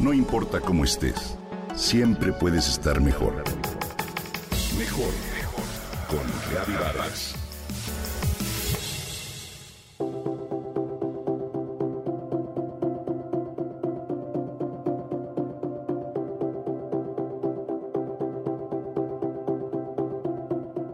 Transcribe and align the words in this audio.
No 0.00 0.14
importa 0.14 0.60
cómo 0.60 0.84
estés, 0.84 1.36
siempre 1.76 2.32
puedes 2.32 2.66
estar 2.68 3.02
mejor. 3.02 3.34
Mejor, 4.78 5.12
mejor. 5.34 5.64
Con 6.08 6.20
Reavivadas. 6.50 7.34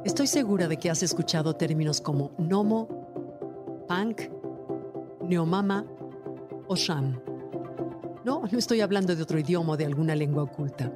Estoy 0.04 0.27
segura 0.27 0.66
de 0.66 0.79
que 0.79 0.91
has 0.91 1.04
escuchado 1.04 1.54
términos 1.54 2.00
como 2.00 2.32
Nomo, 2.38 2.88
Punk, 3.86 4.23
Neomama 5.23 5.84
o 6.66 6.75
Sham. 6.75 7.36
No, 8.27 8.43
no 8.50 8.58
estoy 8.58 8.80
hablando 8.80 9.14
de 9.14 9.22
otro 9.22 9.38
idioma 9.38 9.74
o 9.74 9.77
de 9.77 9.84
alguna 9.84 10.16
lengua 10.16 10.42
oculta. 10.42 10.92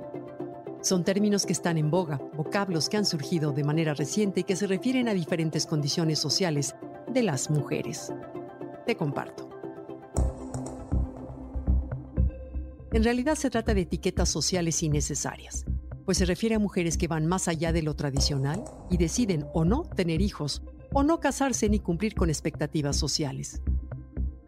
Son 0.82 1.04
términos 1.04 1.46
que 1.46 1.52
están 1.52 1.78
en 1.78 1.88
boga, 1.88 2.20
vocablos 2.34 2.88
que 2.88 2.96
han 2.96 3.06
surgido 3.06 3.52
de 3.52 3.62
manera 3.62 3.94
reciente 3.94 4.40
y 4.40 4.42
que 4.42 4.56
se 4.56 4.66
refieren 4.66 5.08
a 5.08 5.14
diferentes 5.14 5.64
condiciones 5.64 6.18
sociales 6.18 6.74
de 7.06 7.22
las 7.22 7.48
mujeres. 7.48 8.12
Te 8.84 8.96
comparto. 8.96 9.48
En 12.92 13.04
realidad 13.04 13.36
se 13.36 13.48
trata 13.48 13.74
de 13.74 13.82
etiquetas 13.82 14.28
sociales 14.28 14.82
innecesarias, 14.82 15.66
pues 16.04 16.18
se 16.18 16.24
refiere 16.24 16.56
a 16.56 16.58
mujeres 16.58 16.98
que 16.98 17.06
van 17.06 17.28
más 17.28 17.46
allá 17.46 17.72
de 17.72 17.82
lo 17.82 17.94
tradicional 17.94 18.64
y 18.90 18.96
deciden 18.96 19.46
o 19.54 19.64
no 19.64 19.82
tener 19.82 20.20
hijos, 20.20 20.64
o 20.92 21.04
no 21.04 21.20
casarse 21.20 21.68
ni 21.68 21.78
cumplir 21.78 22.16
con 22.16 22.28
expectativas 22.28 22.96
sociales. 22.96 23.62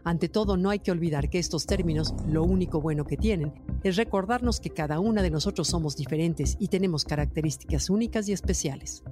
Ante 0.04 0.28
todo, 0.28 0.56
no 0.56 0.70
hay 0.70 0.80
que 0.80 0.90
olvidar 0.90 1.30
que 1.30 1.38
estos 1.38 1.66
términos 1.66 2.12
lo 2.28 2.42
único 2.42 2.80
bueno 2.80 3.04
que 3.04 3.16
tienen 3.16 3.52
es 3.84 3.96
recordarnos 3.96 4.58
que 4.58 4.70
cada 4.70 4.98
una 4.98 5.22
de 5.22 5.30
nosotros 5.30 5.68
somos 5.68 5.96
diferentes 5.96 6.56
y 6.58 6.68
tenemos 6.68 7.04
características 7.04 7.88
únicas 7.88 8.28
y 8.28 8.32
especiales. 8.32 9.04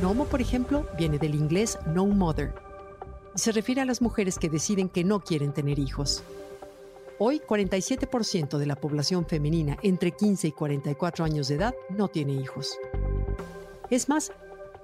Nomo, 0.00 0.24
por 0.24 0.40
ejemplo, 0.40 0.86
viene 0.96 1.18
del 1.18 1.34
inglés 1.34 1.78
no 1.86 2.06
mother. 2.06 2.54
Se 3.34 3.52
refiere 3.52 3.82
a 3.82 3.84
las 3.84 4.00
mujeres 4.00 4.38
que 4.38 4.48
deciden 4.48 4.88
que 4.88 5.04
no 5.04 5.20
quieren 5.20 5.52
tener 5.52 5.78
hijos. 5.78 6.22
Hoy, 7.18 7.40
47% 7.46 8.58
de 8.58 8.66
la 8.66 8.76
población 8.76 9.26
femenina 9.26 9.76
entre 9.82 10.12
15 10.12 10.48
y 10.48 10.52
44 10.52 11.24
años 11.24 11.48
de 11.48 11.56
edad 11.56 11.74
no 11.90 12.08
tiene 12.08 12.32
hijos. 12.34 12.78
Es 13.90 14.08
más, 14.08 14.32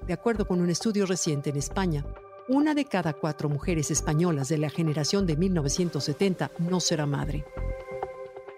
de 0.07 0.13
acuerdo 0.13 0.47
con 0.47 0.61
un 0.61 0.71
estudio 0.71 1.07
reciente 1.07 1.51
en 1.51 1.57
España, 1.57 2.05
una 2.49 2.75
de 2.75 2.85
cada 2.85 3.13
cuatro 3.13 3.49
mujeres 3.49 3.91
españolas 3.91 4.49
de 4.49 4.59
la 4.59 4.71
generación 4.71 5.27
de 5.27 5.37
1970 5.37 6.51
no 6.59 6.81
será 6.81 7.07
madre. 7.07 7.45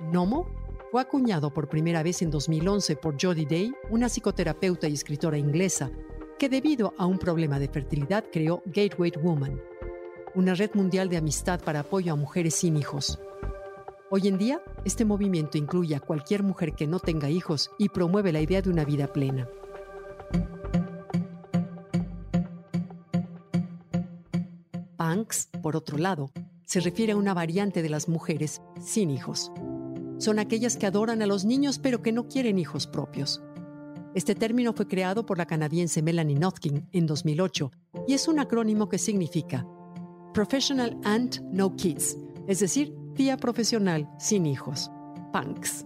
Nomo 0.00 0.48
fue 0.90 1.02
acuñado 1.02 1.52
por 1.52 1.68
primera 1.68 2.02
vez 2.02 2.22
en 2.22 2.30
2011 2.30 2.96
por 2.96 3.16
Jodie 3.20 3.46
Day, 3.46 3.72
una 3.90 4.08
psicoterapeuta 4.08 4.88
y 4.88 4.94
escritora 4.94 5.38
inglesa, 5.38 5.90
que 6.38 6.48
debido 6.48 6.94
a 6.98 7.06
un 7.06 7.18
problema 7.18 7.58
de 7.58 7.68
fertilidad 7.68 8.24
creó 8.32 8.62
Gateway 8.66 9.12
Woman, 9.22 9.60
una 10.34 10.54
red 10.54 10.70
mundial 10.74 11.08
de 11.08 11.18
amistad 11.18 11.60
para 11.62 11.80
apoyo 11.80 12.12
a 12.12 12.16
mujeres 12.16 12.54
sin 12.54 12.76
hijos. 12.76 13.20
Hoy 14.10 14.28
en 14.28 14.36
día, 14.36 14.62
este 14.84 15.04
movimiento 15.04 15.56
incluye 15.56 15.94
a 15.94 16.00
cualquier 16.00 16.42
mujer 16.42 16.74
que 16.74 16.86
no 16.86 16.98
tenga 16.98 17.30
hijos 17.30 17.70
y 17.78 17.88
promueve 17.88 18.32
la 18.32 18.40
idea 18.40 18.60
de 18.60 18.68
una 18.68 18.84
vida 18.84 19.06
plena. 19.06 19.48
Punks, 25.02 25.48
por 25.60 25.74
otro 25.74 25.98
lado, 25.98 26.30
se 26.64 26.78
refiere 26.78 27.14
a 27.14 27.16
una 27.16 27.34
variante 27.34 27.82
de 27.82 27.88
las 27.88 28.08
mujeres 28.08 28.62
sin 28.80 29.10
hijos. 29.10 29.50
Son 30.18 30.38
aquellas 30.38 30.76
que 30.76 30.86
adoran 30.86 31.22
a 31.22 31.26
los 31.26 31.44
niños 31.44 31.80
pero 31.80 32.02
que 32.02 32.12
no 32.12 32.28
quieren 32.28 32.56
hijos 32.56 32.86
propios. 32.86 33.42
Este 34.14 34.36
término 34.36 34.72
fue 34.72 34.86
creado 34.86 35.26
por 35.26 35.38
la 35.38 35.46
canadiense 35.46 36.02
Melanie 36.02 36.38
Notkin 36.38 36.88
en 36.92 37.06
2008 37.06 37.72
y 38.06 38.14
es 38.14 38.28
un 38.28 38.38
acrónimo 38.38 38.88
que 38.88 38.98
significa 38.98 39.66
Professional 40.32 40.96
Aunt 41.02 41.40
No 41.50 41.74
Kids, 41.74 42.16
es 42.46 42.60
decir, 42.60 42.94
tía 43.16 43.36
profesional 43.36 44.08
sin 44.20 44.46
hijos, 44.46 44.88
punks. 45.32 45.84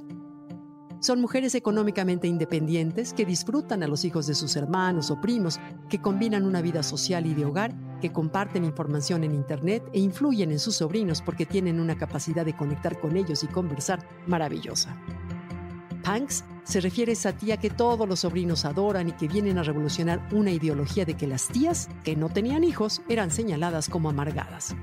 Son 1.00 1.22
mujeres 1.22 1.54
económicamente 1.54 2.28
independientes 2.28 3.14
que 3.14 3.24
disfrutan 3.24 3.82
a 3.82 3.88
los 3.88 4.04
hijos 4.04 4.26
de 4.26 4.34
sus 4.34 4.56
hermanos 4.56 5.10
o 5.10 5.18
primos, 5.22 5.58
que 5.88 6.02
combinan 6.02 6.44
una 6.44 6.60
vida 6.60 6.82
social 6.82 7.24
y 7.24 7.32
de 7.32 7.46
hogar 7.46 7.85
que 8.00 8.12
comparten 8.12 8.64
información 8.64 9.24
en 9.24 9.34
Internet 9.34 9.82
e 9.92 10.00
influyen 10.00 10.52
en 10.52 10.58
sus 10.58 10.76
sobrinos 10.76 11.22
porque 11.22 11.46
tienen 11.46 11.80
una 11.80 11.96
capacidad 11.96 12.44
de 12.44 12.56
conectar 12.56 13.00
con 13.00 13.16
ellos 13.16 13.42
y 13.44 13.46
conversar 13.46 14.06
maravillosa. 14.26 14.96
Punks 16.04 16.44
se 16.64 16.80
refiere 16.80 17.12
a 17.12 17.14
esa 17.14 17.32
tía 17.32 17.56
que 17.56 17.70
todos 17.70 18.08
los 18.08 18.20
sobrinos 18.20 18.64
adoran 18.64 19.08
y 19.08 19.12
que 19.12 19.28
vienen 19.28 19.58
a 19.58 19.62
revolucionar 19.62 20.28
una 20.32 20.52
ideología 20.52 21.04
de 21.04 21.14
que 21.14 21.26
las 21.26 21.48
tías 21.48 21.88
que 22.04 22.16
no 22.16 22.28
tenían 22.28 22.64
hijos 22.64 23.02
eran 23.08 23.30
señaladas 23.30 23.88
como 23.88 24.08
amargadas. 24.08 24.74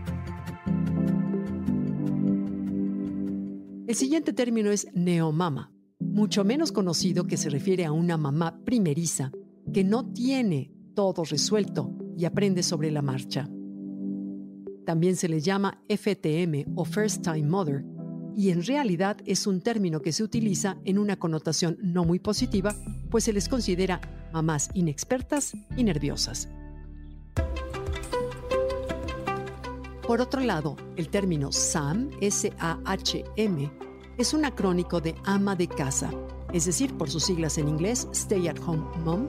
El 3.85 3.95
siguiente 3.95 4.33
término 4.33 4.71
es 4.71 4.87
neomama, 4.93 5.71
mucho 5.99 6.43
menos 6.43 6.71
conocido 6.71 7.25
que 7.25 7.37
se 7.37 7.49
refiere 7.49 7.85
a 7.85 7.91
una 7.91 8.17
mamá 8.17 8.59
primeriza 8.65 9.31
que 9.73 9.83
no 9.83 10.11
tiene 10.13 10.71
todo 10.95 11.23
resuelto 11.23 11.91
y 12.17 12.25
aprende 12.25 12.63
sobre 12.63 12.91
la 12.91 13.01
marcha. 13.01 13.49
También 14.85 15.15
se 15.15 15.29
le 15.29 15.39
llama 15.39 15.81
FTM 15.87 16.73
o 16.75 16.85
First 16.85 17.23
Time 17.23 17.43
Mother, 17.43 17.85
y 18.35 18.49
en 18.49 18.63
realidad 18.63 19.17
es 19.25 19.45
un 19.47 19.61
término 19.61 20.01
que 20.01 20.11
se 20.11 20.23
utiliza 20.23 20.77
en 20.85 20.97
una 20.97 21.17
connotación 21.17 21.77
no 21.81 22.03
muy 22.03 22.19
positiva, 22.19 22.75
pues 23.09 23.25
se 23.25 23.33
les 23.33 23.47
considera 23.47 24.01
mamás 24.33 24.69
inexpertas 24.73 25.53
y 25.77 25.83
nerviosas. 25.83 26.49
Por 30.07 30.19
otro 30.19 30.41
lado, 30.41 30.75
el 30.97 31.09
término 31.09 31.51
SAM, 31.51 32.09
S-A-H-M, 32.19 33.71
es 34.17 34.33
un 34.33 34.45
acrónico 34.45 34.99
de 34.99 35.15
ama 35.23 35.55
de 35.55 35.67
casa, 35.67 36.11
es 36.51 36.65
decir, 36.65 36.93
por 36.97 37.09
sus 37.09 37.23
siglas 37.23 37.57
en 37.57 37.67
inglés, 37.67 38.07
Stay 38.11 38.47
at 38.47 38.57
Home 38.65 38.83
Mom, 39.03 39.27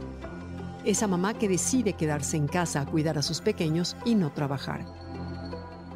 esa 0.85 1.07
mamá 1.07 1.35
que 1.35 1.49
decide 1.49 1.95
quedarse 1.95 2.37
en 2.37 2.47
casa 2.47 2.81
a 2.81 2.87
cuidar 2.87 3.19
a 3.19 3.23
sus 3.23 3.41
pequeños 3.41 3.97
y 4.05 4.15
no 4.15 4.33
trabajar. 4.33 4.85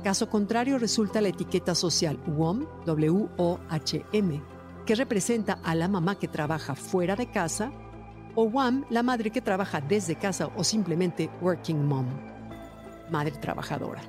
Caso 0.03 0.29
contrario 0.29 0.79
resulta 0.79 1.21
la 1.21 1.29
etiqueta 1.29 1.75
social 1.75 2.19
WOM, 2.27 2.67
W-O-H-M, 2.87 4.43
que 4.87 4.95
representa 4.95 5.59
a 5.63 5.75
la 5.75 5.89
mamá 5.89 6.19
que 6.19 6.29
trabaja 6.29 6.75
fuera 6.75 7.15
de 7.17 7.31
casa, 7.31 7.73
o 8.35 8.45
WAM, 8.45 8.85
la 8.89 9.03
madre 9.03 9.31
que 9.31 9.41
trabaja 9.41 9.81
desde 9.81 10.17
casa 10.17 10.49
o 10.57 10.63
simplemente 10.63 11.29
Working 11.43 11.85
Mom, 11.85 12.07
madre 13.11 13.33
trabajadora. 13.33 14.01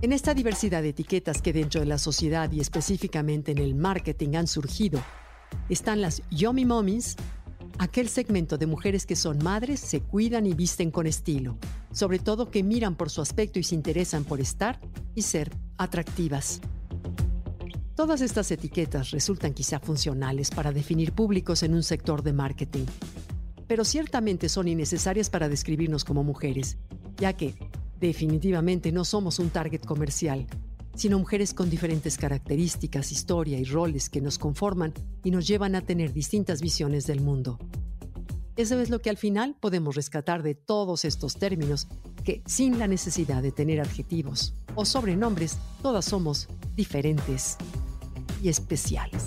En 0.00 0.12
esta 0.12 0.34
diversidad 0.34 0.82
de 0.82 0.90
etiquetas 0.90 1.42
que 1.42 1.52
dentro 1.52 1.80
de 1.80 1.86
la 1.86 1.98
sociedad 1.98 2.50
y 2.50 2.60
específicamente 2.60 3.52
en 3.52 3.58
el 3.58 3.74
marketing 3.74 4.36
han 4.36 4.46
surgido 4.46 5.00
están 5.68 6.00
las 6.00 6.22
Yomi 6.30 6.64
Mommies, 6.64 7.16
aquel 7.78 8.08
segmento 8.08 8.58
de 8.58 8.66
mujeres 8.66 9.06
que 9.06 9.16
son 9.16 9.38
madres, 9.42 9.80
se 9.80 10.00
cuidan 10.00 10.46
y 10.46 10.54
visten 10.54 10.90
con 10.90 11.06
estilo, 11.06 11.58
sobre 11.92 12.18
todo 12.18 12.50
que 12.50 12.62
miran 12.62 12.94
por 12.94 13.10
su 13.10 13.20
aspecto 13.20 13.58
y 13.58 13.62
se 13.62 13.74
interesan 13.74 14.24
por 14.24 14.40
estar 14.40 14.80
y 15.14 15.22
ser 15.22 15.50
atractivas. 15.76 16.60
Todas 17.94 18.20
estas 18.20 18.50
etiquetas 18.50 19.10
resultan 19.10 19.54
quizá 19.54 19.80
funcionales 19.80 20.50
para 20.50 20.72
definir 20.72 21.12
públicos 21.12 21.62
en 21.62 21.74
un 21.74 21.82
sector 21.82 22.22
de 22.22 22.34
marketing, 22.34 22.84
pero 23.66 23.84
ciertamente 23.84 24.48
son 24.48 24.68
innecesarias 24.68 25.30
para 25.30 25.48
describirnos 25.48 26.04
como 26.04 26.22
mujeres, 26.22 26.76
ya 27.16 27.32
que 27.32 27.54
definitivamente 27.98 28.92
no 28.92 29.04
somos 29.04 29.38
un 29.38 29.50
target 29.50 29.80
comercial, 29.80 30.46
sino 30.96 31.18
mujeres 31.18 31.54
con 31.54 31.70
diferentes 31.70 32.16
características, 32.16 33.12
historia 33.12 33.58
y 33.58 33.64
roles 33.64 34.10
que 34.10 34.20
nos 34.20 34.38
conforman 34.38 34.92
y 35.22 35.30
nos 35.30 35.46
llevan 35.46 35.74
a 35.74 35.82
tener 35.82 36.12
distintas 36.12 36.60
visiones 36.60 37.06
del 37.06 37.20
mundo. 37.20 37.58
Eso 38.56 38.80
es 38.80 38.88
lo 38.88 39.00
que 39.00 39.10
al 39.10 39.18
final 39.18 39.54
podemos 39.60 39.94
rescatar 39.94 40.42
de 40.42 40.54
todos 40.54 41.04
estos 41.04 41.36
términos, 41.36 41.88
que 42.24 42.42
sin 42.46 42.78
la 42.78 42.88
necesidad 42.88 43.42
de 43.42 43.52
tener 43.52 43.80
adjetivos 43.80 44.54
o 44.74 44.86
sobrenombres, 44.86 45.58
todas 45.82 46.06
somos 46.06 46.48
diferentes 46.74 47.58
y 48.42 48.48
especiales. 48.48 49.26